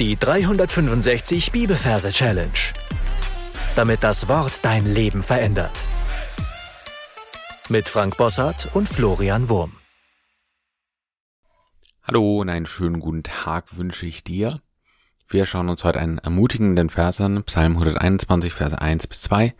Die 0.00 0.16
365 0.16 1.52
Bibelverse 1.52 2.10
Challenge. 2.10 2.50
Damit 3.76 4.02
das 4.02 4.26
Wort 4.26 4.64
dein 4.64 4.92
Leben 4.92 5.22
verändert. 5.22 5.70
Mit 7.68 7.88
Frank 7.88 8.16
Bossart 8.16 8.74
und 8.74 8.88
Florian 8.88 9.48
Wurm. 9.48 9.74
Hallo 12.02 12.40
und 12.40 12.48
einen 12.48 12.66
schönen 12.66 12.98
guten 12.98 13.22
Tag 13.22 13.76
wünsche 13.76 14.04
ich 14.04 14.24
dir. 14.24 14.60
Wir 15.28 15.46
schauen 15.46 15.68
uns 15.68 15.84
heute 15.84 16.00
einen 16.00 16.18
ermutigenden 16.18 16.90
Vers 16.90 17.20
an, 17.20 17.44
Psalm 17.44 17.74
121, 17.74 18.52
Verse 18.52 18.76
1 18.76 19.06
bis 19.06 19.22
2. 19.22 19.54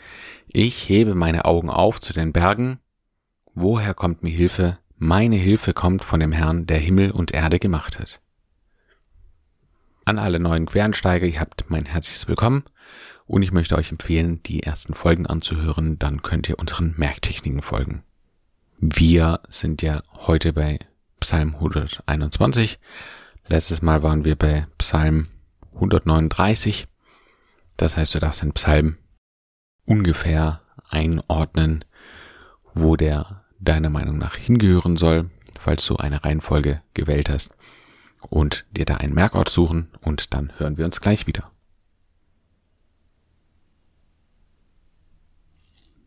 Ich 0.49 0.89
hebe 0.89 1.15
meine 1.15 1.45
Augen 1.45 1.71
auf 1.71 2.01
zu 2.01 2.13
den 2.13 2.33
Bergen. 2.33 2.81
Woher 3.55 3.95
kommt 3.95 4.25
mir 4.25 4.35
Hilfe? 4.35 4.79
Meine 4.97 5.37
Hilfe 5.37 5.75
kommt 5.75 6.03
von 6.03 6.19
dem 6.19 6.33
Herrn, 6.33 6.67
der 6.67 6.79
Himmel 6.79 7.13
und 7.13 7.31
Erde 7.31 7.61
gemacht 7.61 8.01
hat. 8.01 8.21
An 10.07 10.19
alle 10.19 10.39
neuen 10.39 10.67
Quereinsteiger, 10.67 11.27
ihr 11.27 11.41
habt 11.41 11.71
mein 11.71 11.87
herzliches 11.87 12.29
Willkommen 12.29 12.65
und 13.25 13.43
ich 13.43 13.53
möchte 13.53 13.77
euch 13.79 13.91
empfehlen, 13.91 14.43
die 14.43 14.63
ersten 14.63 14.93
Folgen 14.93 15.27
anzuhören, 15.27 15.99
dann 15.99 16.21
könnt 16.21 16.47
ihr 16.47 16.59
unseren 16.59 16.95
Merktechniken 16.99 17.63
folgen. 17.63 18.03
Wir 18.79 19.41
sind 19.49 19.81
ja 19.81 20.03
heute 20.13 20.53
bei 20.53 20.79
Psalm 21.21 21.55
121. 21.55 22.79
Letztes 23.47 23.81
Mal 23.81 24.03
waren 24.03 24.27
wir 24.27 24.37
bei 24.37 24.67
Psalm 24.77 25.29
139. 25.77 26.87
Das 27.79 27.97
heißt, 27.97 28.15
du 28.15 28.19
darfst 28.19 28.43
den 28.43 28.53
Psalm 28.53 28.99
ungefähr 29.87 30.61
einordnen, 30.91 31.83
wo 32.75 32.97
der 32.97 33.47
deiner 33.59 33.89
Meinung 33.89 34.19
nach 34.19 34.37
hingehören 34.37 34.99
soll, 34.99 35.31
falls 35.59 35.87
du 35.87 35.97
eine 35.97 36.23
Reihenfolge 36.25 36.83
gewählt 36.93 37.31
hast 37.31 37.55
und 38.31 38.65
dir 38.71 38.85
da 38.85 38.97
einen 38.97 39.15
Merkort 39.15 39.49
suchen 39.49 39.91
und 40.01 40.35
dann 40.35 40.53
hören 40.59 40.77
wir 40.77 40.85
uns 40.85 41.01
gleich 41.01 41.27
wieder. 41.27 41.51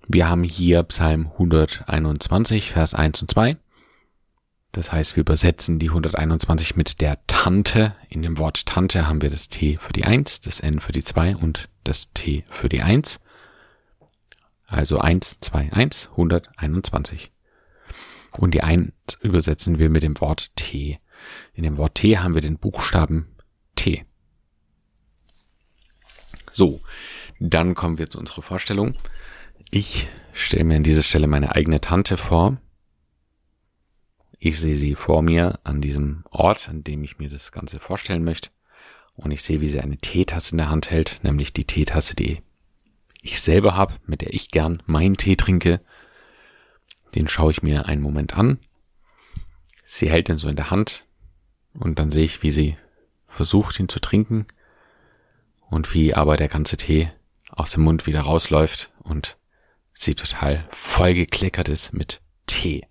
Wir 0.09 0.29
haben 0.29 0.43
hier 0.43 0.83
Psalm 0.83 1.27
121, 1.33 2.71
Vers 2.71 2.93
1 2.93 3.21
und 3.23 3.31
2. 3.31 3.57
Das 4.71 4.91
heißt, 4.91 5.15
wir 5.15 5.21
übersetzen 5.21 5.79
die 5.79 5.89
121 5.89 6.75
mit 6.75 7.01
der 7.01 7.19
Tante. 7.27 7.95
In 8.07 8.21
dem 8.21 8.37
Wort 8.37 8.65
Tante 8.65 9.07
haben 9.07 9.21
wir 9.21 9.29
das 9.29 9.49
T 9.49 9.75
für 9.75 9.91
die 9.91 10.05
1, 10.05 10.41
das 10.41 10.59
N 10.61 10.79
für 10.79 10.91
die 10.93 11.03
2 11.03 11.35
und 11.35 11.67
das 11.83 12.13
T 12.13 12.45
für 12.47 12.69
die 12.69 12.83
1. 12.83 13.19
Also 14.67 14.99
1, 14.99 15.39
2, 15.39 15.73
1, 15.73 16.09
121. 16.11 17.31
Und 18.37 18.53
die 18.53 18.63
1 18.63 18.93
übersetzen 19.21 19.79
wir 19.79 19.89
mit 19.89 20.03
dem 20.03 20.19
Wort 20.21 20.55
T. 20.55 20.99
In 21.53 21.63
dem 21.63 21.77
Wort 21.77 21.95
T 21.95 22.17
haben 22.17 22.33
wir 22.33 22.41
den 22.41 22.57
Buchstaben 22.57 23.27
T. 23.75 24.05
So, 26.51 26.81
dann 27.39 27.75
kommen 27.75 27.97
wir 27.97 28.09
zu 28.09 28.19
unserer 28.19 28.41
Vorstellung. 28.41 28.95
Ich 29.69 30.07
stelle 30.33 30.63
mir 30.63 30.77
an 30.77 30.83
dieser 30.83 31.03
Stelle 31.03 31.27
meine 31.27 31.55
eigene 31.55 31.81
Tante 31.81 32.17
vor. 32.17 32.57
Ich 34.39 34.59
sehe 34.59 34.75
sie 34.75 34.95
vor 34.95 35.21
mir 35.21 35.59
an 35.63 35.81
diesem 35.81 36.23
Ort, 36.29 36.69
an 36.69 36.83
dem 36.83 37.03
ich 37.03 37.17
mir 37.17 37.29
das 37.29 37.51
Ganze 37.51 37.79
vorstellen 37.79 38.23
möchte. 38.23 38.49
Und 39.15 39.31
ich 39.31 39.41
sehe, 39.41 39.61
wie 39.61 39.67
sie 39.67 39.81
eine 39.81 39.97
Teetasse 39.97 40.51
in 40.51 40.59
der 40.59 40.69
Hand 40.69 40.91
hält, 40.91 41.19
nämlich 41.23 41.53
die 41.53 41.65
Teetasse, 41.65 42.15
die 42.15 42.43
ich 43.23 43.41
selber 43.41 43.75
habe, 43.75 43.95
mit 44.05 44.21
der 44.21 44.33
ich 44.33 44.49
gern 44.51 44.83
meinen 44.85 45.17
Tee 45.17 45.35
trinke. 45.35 45.81
Den 47.15 47.27
schaue 47.27 47.51
ich 47.51 47.63
mir 47.63 47.87
einen 47.87 48.01
Moment 48.01 48.37
an. 48.37 48.59
Sie 49.83 50.09
hält 50.09 50.27
den 50.27 50.37
so 50.37 50.47
in 50.49 50.55
der 50.55 50.69
Hand, 50.69 51.06
und 51.79 51.99
dann 51.99 52.11
sehe 52.11 52.25
ich, 52.25 52.43
wie 52.43 52.51
sie 52.51 52.77
versucht, 53.27 53.79
ihn 53.79 53.89
zu 53.89 53.99
trinken 53.99 54.45
und 55.69 55.93
wie 55.93 56.13
aber 56.13 56.37
der 56.37 56.47
ganze 56.47 56.77
Tee 56.77 57.11
aus 57.49 57.71
dem 57.71 57.83
Mund 57.83 58.07
wieder 58.07 58.21
rausläuft 58.21 58.91
und 59.03 59.37
sie 59.93 60.15
total 60.15 60.67
vollgekleckert 60.71 61.69
ist 61.69 61.93
mit 61.93 62.21
Tee. 62.45 62.85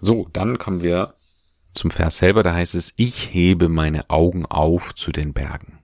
So, 0.00 0.28
dann 0.32 0.58
kommen 0.58 0.82
wir 0.82 1.14
zum 1.72 1.90
Vers 1.90 2.18
selber, 2.18 2.42
da 2.42 2.54
heißt 2.54 2.74
es, 2.74 2.94
ich 2.96 3.32
hebe 3.32 3.68
meine 3.68 4.10
Augen 4.10 4.46
auf 4.46 4.94
zu 4.94 5.12
den 5.12 5.32
Bergen. 5.32 5.78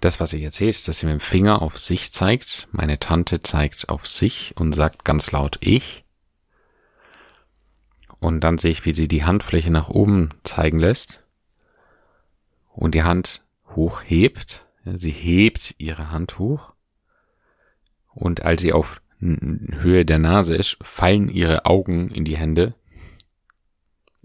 Das, 0.00 0.20
was 0.20 0.32
ich 0.32 0.42
jetzt 0.42 0.56
sehe, 0.56 0.68
ist, 0.68 0.86
dass 0.86 1.00
sie 1.00 1.06
mit 1.06 1.14
dem 1.14 1.20
Finger 1.20 1.60
auf 1.60 1.78
sich 1.78 2.12
zeigt. 2.12 2.68
Meine 2.70 3.00
Tante 3.00 3.42
zeigt 3.42 3.88
auf 3.88 4.06
sich 4.06 4.54
und 4.56 4.72
sagt 4.72 5.04
ganz 5.04 5.32
laut 5.32 5.58
ich. 5.60 6.04
Und 8.20 8.40
dann 8.40 8.58
sehe 8.58 8.70
ich, 8.70 8.84
wie 8.84 8.94
sie 8.94 9.08
die 9.08 9.24
Handfläche 9.24 9.70
nach 9.70 9.88
oben 9.88 10.30
zeigen 10.42 10.78
lässt 10.78 11.24
und 12.68 12.94
die 12.94 13.04
Hand 13.04 13.44
hochhebt. 13.74 14.66
Sie 14.84 15.10
hebt 15.10 15.74
ihre 15.78 16.10
Hand 16.10 16.38
hoch. 16.38 16.74
Und 18.06 18.42
als 18.42 18.62
sie 18.62 18.72
auf 18.72 19.00
Höhe 19.20 20.04
der 20.04 20.18
Nase 20.18 20.54
ist, 20.54 20.78
fallen 20.80 21.28
ihre 21.28 21.66
Augen 21.66 22.08
in 22.10 22.24
die 22.24 22.36
Hände, 22.36 22.74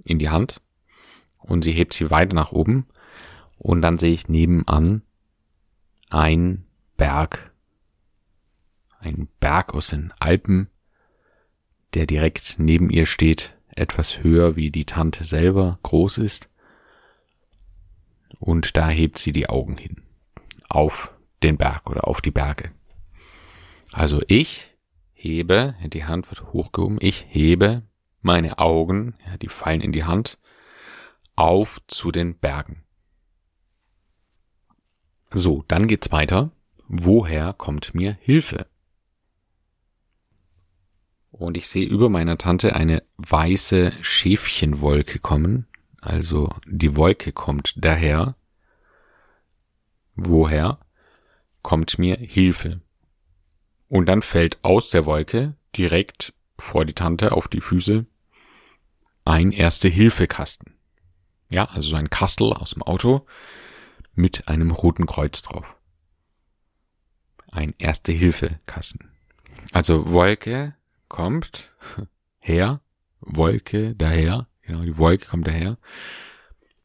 in 0.03 0.19
die 0.19 0.29
Hand. 0.29 0.61
Und 1.37 1.63
sie 1.63 1.73
hebt 1.73 1.93
sie 1.93 2.09
weiter 2.09 2.33
nach 2.33 2.51
oben. 2.51 2.87
Und 3.57 3.81
dann 3.81 3.97
sehe 3.97 4.13
ich 4.13 4.29
nebenan 4.29 5.03
ein 6.09 6.65
Berg, 6.97 7.51
ein 8.99 9.27
Berg 9.39 9.73
aus 9.73 9.87
den 9.87 10.13
Alpen, 10.19 10.69
der 11.93 12.05
direkt 12.05 12.55
neben 12.57 12.89
ihr 12.89 13.05
steht 13.05 13.57
etwas 13.75 14.23
höher 14.23 14.55
wie 14.55 14.71
die 14.71 14.85
Tante 14.85 15.23
selber 15.23 15.79
groß 15.83 16.19
ist. 16.19 16.49
Und 18.39 18.77
da 18.77 18.89
hebt 18.89 19.17
sie 19.17 19.31
die 19.31 19.49
Augen 19.49 19.77
hin. 19.77 20.03
Auf 20.69 21.13
den 21.43 21.57
Berg 21.57 21.89
oder 21.89 22.07
auf 22.07 22.21
die 22.21 22.31
Berge. 22.31 22.71
Also 23.91 24.21
ich 24.27 24.75
hebe, 25.13 25.75
die 25.83 26.05
Hand 26.05 26.29
wird 26.29 26.51
hochgehoben, 26.51 26.97
ich 26.99 27.25
hebe 27.29 27.83
meine 28.21 28.57
Augen, 28.57 29.15
die 29.41 29.49
fallen 29.49 29.81
in 29.81 29.91
die 29.91 30.05
Hand, 30.05 30.37
auf 31.35 31.81
zu 31.87 32.11
den 32.11 32.37
Bergen. 32.37 32.83
So, 35.31 35.63
dann 35.67 35.87
geht's 35.87 36.11
weiter. 36.11 36.51
Woher 36.87 37.53
kommt 37.53 37.95
mir 37.95 38.17
Hilfe? 38.21 38.67
Und 41.33 41.57
ich 41.57 41.67
sehe 41.67 41.85
über 41.85 42.09
meiner 42.09 42.37
Tante 42.37 42.75
eine 42.75 43.03
weiße 43.17 43.91
Schäfchenwolke 44.01 45.19
kommen. 45.19 45.67
Also 45.99 46.53
die 46.67 46.95
Wolke 46.95 47.31
kommt 47.31 47.73
daher. 47.75 48.35
Woher? 50.15 50.79
Kommt 51.63 51.97
mir 51.97 52.17
Hilfe. 52.17 52.81
Und 53.87 54.05
dann 54.05 54.21
fällt 54.21 54.63
aus 54.63 54.91
der 54.91 55.05
Wolke 55.05 55.55
direkt 55.75 56.33
vor 56.57 56.85
die 56.85 56.93
Tante 56.93 57.31
auf 57.31 57.47
die 57.47 57.61
Füße 57.61 58.05
ein 59.25 59.51
Erste-Hilfe-Kasten. 59.51 60.75
Ja, 61.49 61.65
also 61.65 61.89
so 61.89 61.95
ein 61.95 62.09
Kastel 62.09 62.53
aus 62.53 62.71
dem 62.71 62.83
Auto 62.83 63.25
mit 64.13 64.47
einem 64.47 64.71
roten 64.71 65.07
Kreuz 65.07 65.41
drauf. 65.41 65.77
Ein 67.51 67.73
Erste-Hilfe-Kasten. 67.79 69.09
Also 69.71 70.11
Wolke 70.11 70.75
kommt 71.13 71.75
her, 72.41 72.81
Wolke 73.21 73.95
daher, 73.95 74.47
genau, 74.63 74.81
die 74.81 74.97
Wolke 74.97 75.27
kommt 75.27 75.47
daher, 75.47 75.77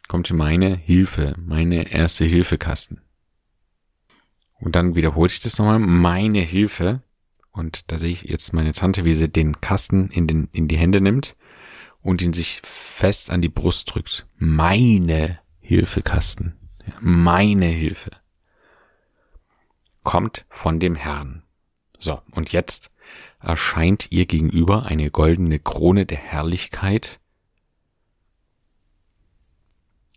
kommt 0.07 0.31
meine 0.33 0.77
Hilfe, 0.77 1.35
meine 1.39 1.91
erste 1.91 2.27
Hilfekasten. 2.27 3.01
Und 4.61 4.77
dann 4.77 4.95
wiederholt 4.95 5.31
sich 5.31 5.41
das 5.41 5.59
nochmal, 5.59 5.79
meine 5.79 6.41
Hilfe. 6.41 7.03
Und 7.53 7.91
da 7.91 7.97
sehe 7.97 8.11
ich 8.11 8.23
jetzt 8.25 8.53
meine 8.53 8.73
Tante, 8.73 9.07
wie 9.07 9.15
sie 9.15 9.31
den 9.31 9.63
Kasten 9.63 10.11
in, 10.11 10.27
den, 10.27 10.49
in 10.53 10.69
die 10.69 10.77
Hände 10.77 11.01
nimmt 11.01 11.35
und 12.03 12.21
ihn 12.21 12.35
sich 12.35 12.61
fest 12.63 13.31
an 13.31 13.41
die 13.41 13.49
Brust 13.49 13.95
drückt. 13.95 14.27
Meine 14.37 15.41
Hilfekasten. 15.61 16.55
Meine 17.01 17.67
Hilfe. 17.67 18.11
Kommt 20.03 20.45
von 20.51 20.81
dem 20.81 20.97
Herrn. 20.97 21.45
So, 21.99 22.21
und 22.33 22.53
jetzt 22.53 22.91
erscheint 23.41 24.11
ihr 24.11 24.27
gegenüber 24.27 24.87
eine 24.87 25.11
goldene 25.11 25.59
Krone 25.59 26.07
der 26.07 26.19
Herrlichkeit, 26.19 27.21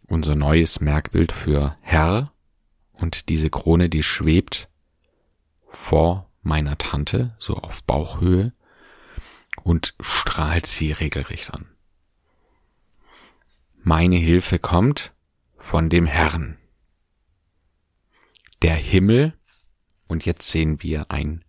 unser 0.08 0.36
neues 0.36 0.82
Merkbild 0.82 1.32
für 1.32 1.76
Herr, 1.82 2.34
und 2.94 3.30
diese 3.30 3.50
Krone, 3.50 3.90
die 3.90 4.04
schwebt 4.04 4.70
vor 5.68 6.30
meiner 6.44 6.78
Tante, 6.78 7.36
so 7.40 7.56
auf 7.56 7.84
Bauchhöhe, 7.84 8.54
und 9.64 9.96
strahlt 10.00 10.66
sie 10.66 10.92
regelrecht 10.92 11.54
an. 11.54 11.68
Meine 13.84 14.18
Hilfe 14.18 14.60
kommt 14.60 15.14
von 15.58 15.90
dem 15.90 16.06
Herrn. 16.06 16.58
Der 18.62 18.76
Himmel, 18.76 19.34
und 20.08 20.26
jetzt 20.26 20.50
sehen 20.50 20.84
wir 20.84 21.10
ein 21.10 21.44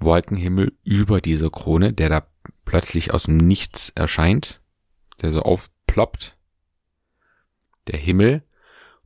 Wolkenhimmel 0.00 0.76
über 0.84 1.20
dieser 1.20 1.50
Krone, 1.50 1.92
der 1.92 2.08
da 2.08 2.26
plötzlich 2.64 3.12
aus 3.12 3.24
dem 3.24 3.38
Nichts 3.38 3.90
erscheint. 3.90 4.60
der 5.22 5.30
so 5.30 5.42
aufploppt. 5.42 6.36
Der 7.86 7.98
Himmel 7.98 8.42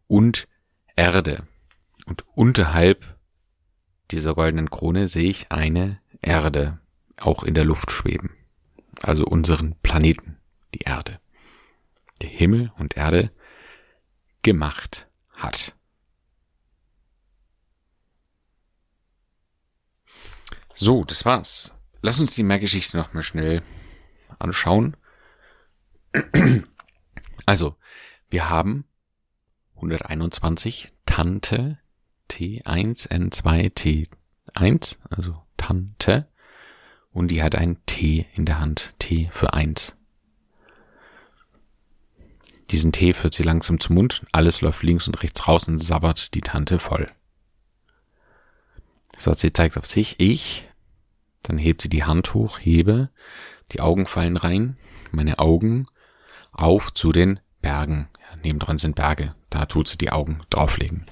und 0.07 0.49
Erde. 0.97 1.47
Und 2.07 2.25
unterhalb 2.35 3.19
dieser 4.11 4.35
goldenen 4.35 4.71
Krone 4.71 5.09
sehe 5.09 5.29
ich 5.29 5.53
eine 5.53 6.01
Erde 6.23 6.81
auch 7.21 7.43
in 7.43 7.55
der 7.55 7.65
Luft 7.65 7.91
schweben. 7.91 8.31
Also 9.03 9.27
unseren 9.27 9.75
Planeten, 9.83 10.39
die 10.75 10.81
Erde. 10.81 11.21
Der 12.23 12.31
Himmel 12.31 12.73
und 12.79 12.97
Erde 12.97 13.31
gemacht 14.43 15.09
hat. 15.37 15.77
So, 20.81 21.03
das 21.03 21.25
war's. 21.25 21.75
Lass 22.03 22.21
uns 22.21 22.37
die 22.37 22.45
Mehrgeschichte 22.45 22.97
noch 22.97 23.13
mal 23.13 23.25
schnell 23.25 23.63
anschauen. 24.39 24.97
Also, 27.47 27.77
wir 28.29 28.51
haben 28.51 28.85
121 29.77 30.93
Tante 31.07 31.79
T1N2T1, 32.31 34.99
also 35.09 35.43
Tante, 35.57 36.29
und 37.13 37.29
die 37.29 37.43
hat 37.43 37.55
ein 37.55 37.79
T 37.87 38.27
in 38.35 38.45
der 38.45 38.61
Hand, 38.61 38.95
T 38.99 39.31
für 39.33 39.55
eins. 39.55 39.97
Diesen 42.71 42.93
Tee 42.93 43.15
führt 43.15 43.33
sie 43.33 43.45
langsam 43.45 43.81
zum 43.81 43.95
Mund, 43.95 44.27
alles 44.33 44.61
läuft 44.61 44.83
links 44.83 45.07
und 45.07 45.23
rechts 45.23 45.49
raus 45.49 45.67
und 45.69 45.79
sabbert 45.79 46.35
die 46.35 46.43
Tante 46.43 46.79
voll. 46.79 47.07
So, 49.17 49.33
sie 49.33 49.55
zeigt 49.55 49.79
auf 49.79 49.87
sich, 49.87 50.21
ich, 50.21 50.68
dann 51.43 51.59
hebt 51.59 51.83
sie 51.83 51.89
die 51.89 52.05
Hand 52.05 52.35
hoch, 52.35 52.59
hebe, 52.59 53.11
die 53.73 53.81
Augen 53.81 54.07
fallen 54.07 54.37
rein, 54.37 54.77
meine 55.13 55.39
Augen 55.39 55.87
auf 56.53 56.93
zu 56.93 57.13
den 57.13 57.41
Bergen. 57.61 58.09
Ja, 58.21 58.37
nebendran 58.37 58.79
sind 58.79 58.97
Berge, 58.97 59.35
da 59.51 59.67
tut 59.67 59.89
sie 59.89 59.99
die 59.99 60.11
Augen 60.11 60.43
drauflegen. 60.51 61.07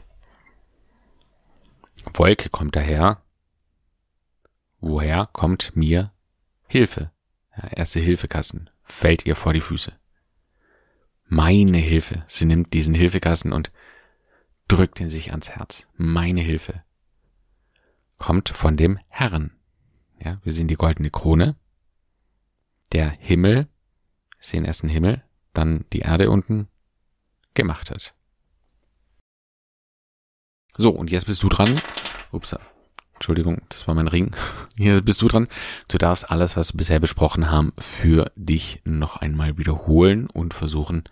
Wolke 2.14 2.49
kommt 2.50 2.76
daher. 2.76 3.23
Woher 4.81 5.28
kommt 5.32 5.75
mir 5.75 6.12
Hilfe? 6.67 7.11
Ja, 7.56 7.69
erste 7.69 8.00
Hilfekassen 8.00 8.70
fällt 8.82 9.26
ihr 9.26 9.37
vor 9.37 9.52
die 9.52 9.61
Füße 9.61 9.93
meine 11.28 11.78
Hilfe. 11.78 12.25
Sie 12.26 12.44
nimmt 12.44 12.73
diesen 12.73 12.94
Hilfekasten 12.94 13.52
und 13.52 13.73
drückt 14.69 15.00
ihn 15.00 15.11
sich 15.11 15.31
ans 15.31 15.50
Herz. 15.50 15.87
Meine 15.96 16.40
Hilfe 16.40 16.82
kommt 18.19 18.49
von 18.49 18.76
dem 18.76 18.99
Herrn. 19.08 19.56
Ja, 20.23 20.41
wir 20.43 20.53
sehen 20.53 20.69
die 20.69 20.77
goldene 20.77 21.11
Krone. 21.11 21.57
Der 22.93 23.11
Himmel, 23.11 23.69
sehen 24.39 24.65
erst 24.65 24.83
den 24.83 24.91
Himmel, 24.91 25.23
dann 25.53 25.85
die 25.93 26.01
Erde 26.01 26.31
unten 26.31 26.69
gemacht 27.55 27.91
hat. 27.91 28.15
So, 30.77 30.91
und 30.91 31.11
jetzt 31.11 31.27
bist 31.27 31.43
du 31.43 31.49
dran. 31.49 31.81
Ups, 32.33 32.55
Entschuldigung, 33.15 33.63
das 33.71 33.89
war 33.89 33.95
mein 33.95 34.09
Ring. 34.09 34.35
Hier 34.77 35.01
bist 35.03 35.23
du 35.23 35.29
dran. 35.29 35.49
Du 35.89 35.99
darfst 35.99 36.31
alles, 36.31 36.57
was 36.57 36.75
wir 36.75 36.79
bisher 36.79 37.01
besprochen 37.01 37.51
haben, 37.51 37.73
für 37.79 38.31
dich 38.37 38.83
noch 38.85 39.17
einmal 39.17 39.57
wiederholen 39.57 40.29
und 40.29 40.55
versuchen, 40.55 41.05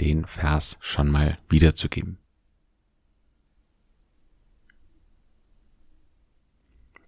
den 0.00 0.24
Vers 0.24 0.78
schon 0.80 1.10
mal 1.10 1.38
wiederzugeben. 1.48 2.18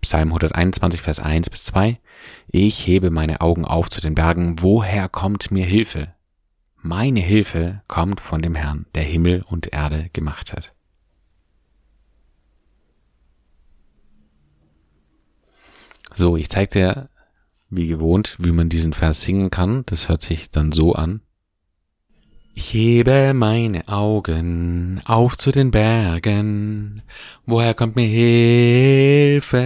Psalm 0.07 0.29
121, 0.29 1.01
Vers 1.01 1.19
1 1.19 1.51
bis 1.51 1.65
2. 1.65 1.99
Ich 2.47 2.87
hebe 2.87 3.11
meine 3.11 3.41
Augen 3.41 3.65
auf 3.65 3.91
zu 3.91 4.01
den 4.01 4.15
Bergen. 4.15 4.63
Woher 4.63 5.09
kommt 5.09 5.51
mir 5.51 5.67
Hilfe? 5.67 6.15
Meine 6.77 7.19
Hilfe 7.19 7.83
kommt 7.89 8.21
von 8.21 8.41
dem 8.41 8.55
Herrn, 8.55 8.87
der 8.95 9.03
Himmel 9.03 9.43
und 9.43 9.73
Erde 9.73 10.09
gemacht 10.13 10.53
hat. 10.53 10.77
So, 16.15 16.37
ich 16.37 16.51
zeige 16.51 16.71
dir, 16.71 17.09
wie 17.69 17.89
gewohnt, 17.89 18.37
wie 18.39 18.53
man 18.53 18.69
diesen 18.69 18.93
Vers 18.93 19.23
singen 19.23 19.51
kann. 19.51 19.83
Das 19.87 20.09
hört 20.09 20.23
sich 20.23 20.53
dann 20.53 20.71
so 20.71 20.95
an. 20.95 21.21
Ich 22.59 22.73
hebe 22.73 23.35
meine 23.35 23.87
Augen 23.87 25.03
auf 25.05 25.37
zu 25.37 25.53
den 25.53 25.71
Bergen. 25.71 27.03
Woher 27.45 27.75
kommt 27.75 27.97
mir 27.97 28.07
Hilfe? 28.07 29.59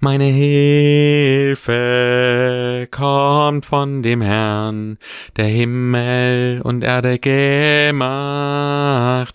Meine 0.00 0.24
Hilfe 0.24 1.68
kommt 2.90 3.66
von 3.66 4.02
dem 4.02 4.22
Herrn, 4.22 4.96
der 5.36 5.44
Himmel 5.44 6.62
und 6.62 6.82
Erde 6.84 7.18
gemacht 7.18 7.98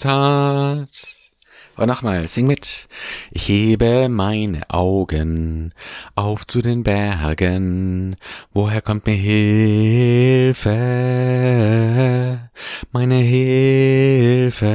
hat. 0.06 1.17
Und 1.78 1.88
nochmal, 1.88 2.28
sing 2.28 2.48
mit. 2.48 2.88
Ich 3.30 3.48
hebe 3.48 4.10
meine 4.10 4.68
Augen 4.70 5.74
auf 6.16 6.48
zu 6.48 6.64
den 6.64 6.82
Bergen. 6.84 8.16
Woher 8.52 8.82
kommt 8.82 9.06
mir 9.06 9.14
Hilfe? 9.14 10.70
Meine 12.92 13.18
Hilfe 13.18 14.68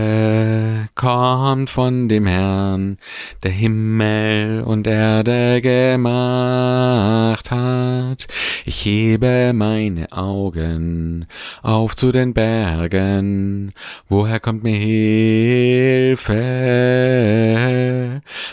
kommt 1.02 1.68
von 1.68 2.08
dem 2.08 2.26
Herrn, 2.26 2.96
der 3.42 3.50
Himmel 3.50 4.62
und 4.62 4.86
Erde 4.86 5.60
gemacht 5.60 7.50
hat. 7.50 8.28
Ich 8.64 8.84
hebe 8.84 9.50
meine 9.52 10.12
Augen 10.12 11.26
auf 11.60 11.96
zu 11.96 12.12
den 12.12 12.34
Bergen. 12.34 13.72
Woher 14.08 14.38
kommt 14.38 14.62
mir 14.62 14.76
Hilfe? 14.76 16.30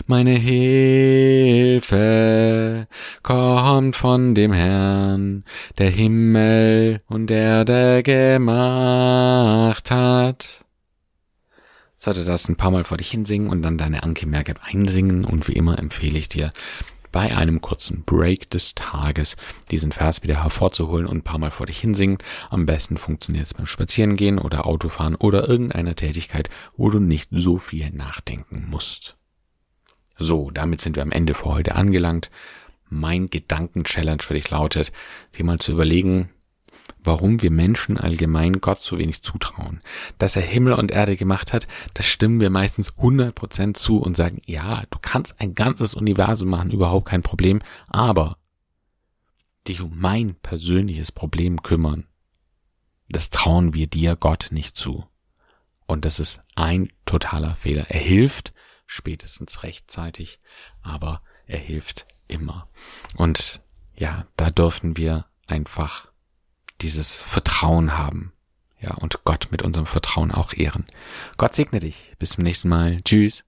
meine 0.08 0.32
Hilfe 0.32 1.78
kommt 3.22 3.96
von 3.96 4.34
dem 4.34 4.54
Herrn, 4.54 5.44
der 5.78 5.92
Himmel 5.92 7.02
und 7.10 7.30
Erde 7.30 8.02
gemacht 8.02 9.92
hat. 9.92 10.66
Sollte 12.02 12.24
das 12.24 12.48
ein 12.48 12.56
paar 12.56 12.72
Mal 12.72 12.86
vor 12.86 12.98
dich 12.98 13.12
hinsingen 13.12 13.50
und 13.50 13.62
dann 13.62 13.78
deine 13.78 14.04
Anke 14.04 14.26
Merkab 14.26 14.62
einsingen 14.64 15.26
und 15.26 15.50
wie 15.50 15.54
immer 15.54 15.78
empfehle 15.78 16.18
ich 16.18 16.30
dir, 16.30 16.54
bei 17.12 17.36
einem 17.36 17.60
kurzen 17.60 18.04
Break 18.06 18.50
des 18.52 18.74
Tages 18.74 19.36
diesen 19.70 19.92
Vers 19.92 20.24
wieder 20.24 20.42
hervorzuholen 20.44 21.06
und 21.06 21.18
ein 21.18 21.24
paar 21.24 21.40
Mal 21.40 21.52
vor 21.52 21.66
dich 21.66 21.82
hinsingen. 21.82 22.20
Am 22.50 22.66
besten 22.66 22.98
funktioniert 22.98 23.48
es 23.48 23.54
beim 23.54 23.66
Spazierengehen 23.66 24.40
oder 24.40 24.66
Autofahren 24.66 25.16
oder 25.16 25.50
irgendeiner 25.50 25.96
Tätigkeit, 25.96 26.50
wo 26.78 26.90
du 26.90 27.00
nicht 27.00 27.30
so 27.32 27.58
viel 27.58 27.90
nachdenken 27.90 28.68
musst. 28.70 29.18
So, 30.18 30.52
damit 30.52 30.80
sind 30.80 30.96
wir 30.96 31.04
am 31.04 31.12
Ende 31.12 31.34
für 31.34 31.46
heute 31.46 31.76
angelangt. 31.76 32.32
Mein 32.88 33.30
Gedanken-Challenge 33.30 34.22
für 34.22 34.36
dich 34.36 34.50
lautet, 34.50 34.94
dir 35.38 35.44
mal 35.44 35.60
zu 35.60 35.74
überlegen, 35.74 36.30
warum 37.04 37.42
wir 37.42 37.52
Menschen 37.52 37.98
allgemein 37.98 38.62
Gott 38.62 38.80
so 38.80 38.98
wenig 38.98 39.24
zutrauen. 39.24 39.82
Dass 40.18 40.36
er 40.36 40.42
Himmel 40.42 40.74
und 40.74 40.92
Erde 40.92 41.16
gemacht 41.16 41.54
hat, 41.54 41.68
das 41.94 42.06
stimmen 42.06 42.40
wir 42.40 42.50
meistens 42.50 42.92
100% 42.94 43.76
zu 43.76 44.00
und 44.00 44.16
sagen, 44.16 44.42
ja, 44.46 44.84
du 44.90 45.00
kannst 45.02 45.40
ein 45.40 45.56
ganzes 45.56 45.94
Universum 45.94 46.50
machen, 46.50 46.72
überhaupt 46.72 47.08
kein 47.08 47.22
Problem, 47.24 47.62
aber 47.88 48.38
dich 49.68 49.82
um 49.82 49.98
mein 49.98 50.36
persönliches 50.36 51.12
Problem 51.12 51.62
kümmern, 51.62 52.08
das 53.10 53.30
trauen 53.30 53.74
wir 53.74 53.88
dir 53.88 54.16
Gott 54.16 54.50
nicht 54.52 54.78
zu. 54.78 55.06
Und 55.88 56.06
das 56.06 56.20
ist 56.20 56.42
ein 56.56 56.92
totaler 57.06 57.56
Fehler. 57.56 57.90
Er 57.90 58.00
hilft 58.00 58.54
spätestens 58.86 59.64
rechtzeitig, 59.64 60.40
aber 60.82 61.24
er 61.48 61.58
hilft 61.58 62.06
immer. 62.28 62.70
Und 63.16 63.62
ja, 63.96 64.28
da 64.36 64.52
dürfen 64.52 64.98
wir 64.98 65.26
einfach 65.48 66.09
dieses 66.82 67.22
Vertrauen 67.22 67.98
haben. 67.98 68.34
Ja, 68.82 68.96
und 68.96 69.24
Gott 69.26 69.50
mit 69.52 69.62
unserem 69.62 69.86
Vertrauen 69.86 70.32
auch 70.32 70.54
ehren. 70.54 70.88
Gott 71.38 71.54
segne 71.54 71.80
dich. 71.80 72.16
Bis 72.18 72.32
zum 72.32 72.44
nächsten 72.44 72.70
Mal. 72.70 72.98
Tschüss. 73.04 73.44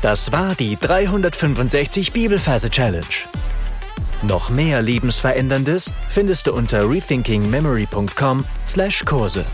Das 0.00 0.32
war 0.32 0.54
die 0.54 0.76
365 0.76 2.12
Bibelferse 2.12 2.70
Challenge. 2.70 3.04
Noch 4.22 4.48
mehr 4.50 4.82
Lebensveränderndes 4.82 5.92
findest 6.08 6.46
du 6.46 6.54
unter 6.54 6.88
rethinkingmemory.com/Kurse. 6.88 9.44